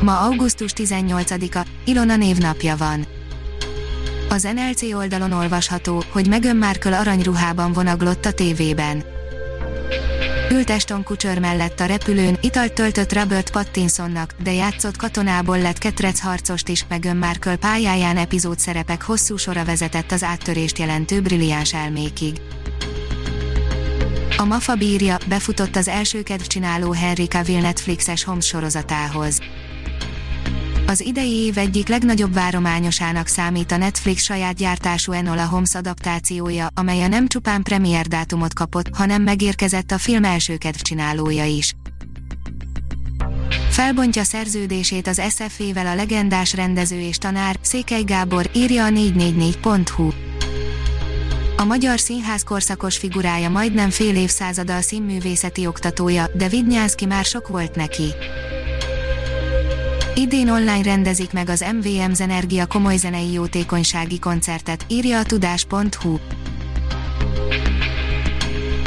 [0.00, 3.06] Ma augusztus 18-a, Ilona névnapja van.
[4.28, 9.04] Az NLC oldalon olvasható, hogy Meghan Markle aranyruhában vonaglott a tévében.
[10.50, 16.20] Ült Eston Kutcher mellett a repülőn, italt töltött Robert Pattinsonnak, de játszott katonából lett ketrec
[16.20, 22.40] harcost is, Meghan Markle pályáján epizód szerepek hosszú sora vezetett az áttörést jelentő brilliáns elmékig.
[24.36, 29.40] A Mafa bírja, befutott az első kedvcsináló Henry Cavill Netflixes Holmes sorozatához.
[30.86, 37.02] Az idei év egyik legnagyobb várományosának számít a Netflix saját gyártású Enola Holmes adaptációja, amely
[37.02, 41.74] a nem csupán premier dátumot kapott, hanem megérkezett a film első kedvcsinálója is.
[43.70, 50.10] Felbontja szerződését az SF-vel a legendás rendező és tanár, Székely Gábor, írja a 444.hu.
[51.56, 57.48] A magyar színház korszakos figurája majdnem fél évszázada a színművészeti oktatója, de Vidnyánszki már sok
[57.48, 58.14] volt neki.
[60.16, 66.16] Idén online rendezik meg az MVM Zenergia komoly zenei jótékonysági koncertet, írja a tudás.hu.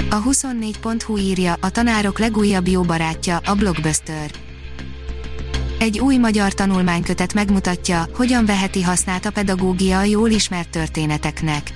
[0.10, 4.32] A 24.hu írja, a tanárok legújabb jó barátja, a Blockbuster.
[5.80, 11.74] Egy új magyar tanulmánykötet megmutatja, hogyan veheti hasznát a pedagógia a jól ismert történeteknek.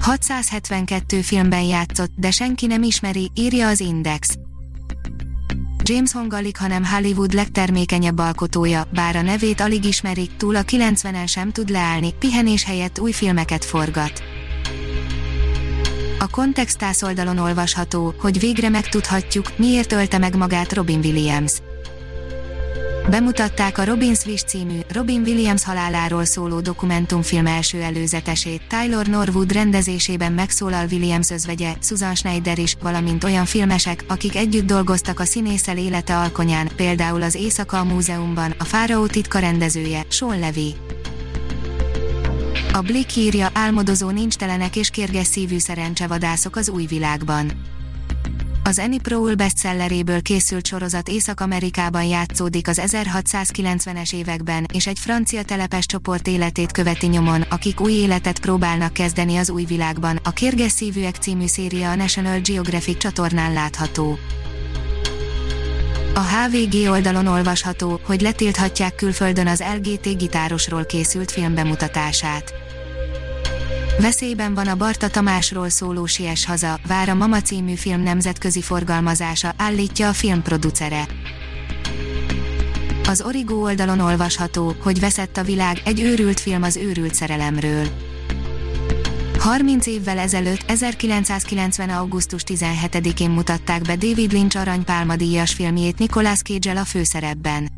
[0.00, 4.38] 672 filmben játszott, de senki nem ismeri, írja az Index.
[5.88, 11.26] James Hong alig, hanem Hollywood legtermékenyebb alkotója, bár a nevét alig ismerik, túl a 90-en
[11.26, 14.22] sem tud leállni, pihenés helyett új filmeket forgat.
[16.18, 21.52] A Contextász oldalon olvasható, hogy végre megtudhatjuk, miért ölte meg magát Robin Williams.
[23.10, 30.32] Bemutatták a Robin Swish című, Robin Williams haláláról szóló dokumentumfilm első előzetesét, Tyler Norwood rendezésében
[30.32, 36.16] megszólal Williams özvegye, Susan Schneider is, valamint olyan filmesek, akik együtt dolgoztak a színészel élete
[36.16, 40.74] alkonyán, például az Éjszaka a Múzeumban, a Fáraó titka rendezője, Sean Levy.
[42.72, 47.67] A Blick írja, álmodozó nincstelenek és kérges szívű szerencsevadászok az új világban
[48.68, 55.86] az Annie Proul bestselleréből készült sorozat Észak-Amerikában játszódik az 1690-es években, és egy francia telepes
[55.86, 60.20] csoport életét követi nyomon, akik új életet próbálnak kezdeni az új világban.
[60.24, 64.18] A Kérges szívűek című széria a National Geographic csatornán látható.
[66.14, 72.57] A HVG oldalon olvasható, hogy letilthatják külföldön az LGT gitárosról készült film bemutatását.
[74.00, 79.54] Veszélyben van a Barta Tamásról szóló Sies haza, vár a Mama című film nemzetközi forgalmazása,
[79.56, 81.06] állítja a film producere.
[83.08, 87.86] Az Origo oldalon olvasható, hogy veszett a világ, egy őrült film az őrült szerelemről.
[89.38, 91.88] 30 évvel ezelőtt, 1990.
[91.90, 97.77] augusztus 17-én mutatták be David Lynch aranypálma díjas filmjét Nicolas cage a főszerepben.